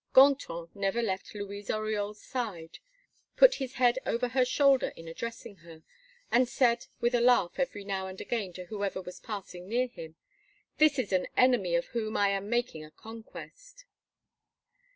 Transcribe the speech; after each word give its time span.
Gontran 0.15 0.69
never 0.73 0.99
left 1.03 1.35
Louise 1.35 1.69
Oriol's 1.69 2.19
side, 2.23 2.79
put 3.35 3.53
his 3.61 3.75
head 3.75 3.99
over 4.03 4.29
her 4.29 4.43
shoulder 4.43 4.91
in 4.95 5.07
addressing 5.07 5.57
her, 5.57 5.83
and 6.31 6.49
said 6.49 6.87
with 6.99 7.13
a 7.13 7.21
laugh 7.21 7.59
every 7.59 7.83
now 7.83 8.07
and 8.07 8.19
again 8.19 8.51
to 8.53 8.65
whoever 8.65 8.99
was 8.99 9.19
passing 9.19 9.69
near 9.69 9.85
him: 9.85 10.15
"This 10.79 10.97
is 10.97 11.13
an 11.13 11.27
enemy 11.37 11.75
of 11.75 11.85
whom 11.93 12.17
I 12.17 12.29
am 12.29 12.49
making 12.49 12.83
a 12.83 12.89
conquest." 12.89 13.85